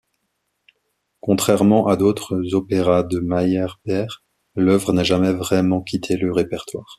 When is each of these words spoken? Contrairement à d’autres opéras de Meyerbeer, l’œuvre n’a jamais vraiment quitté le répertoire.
Contrairement 1.19 1.85
à 1.85 1.95
d’autres 1.95 2.55
opéras 2.55 3.03
de 3.03 3.19
Meyerbeer, 3.19 4.23
l’œuvre 4.55 4.93
n’a 4.93 5.03
jamais 5.03 5.31
vraiment 5.31 5.83
quitté 5.83 6.17
le 6.17 6.33
répertoire. 6.33 6.87